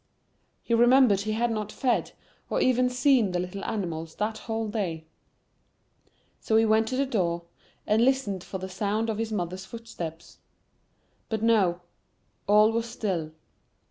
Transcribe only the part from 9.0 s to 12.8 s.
of his mother's footsteps,—but no—all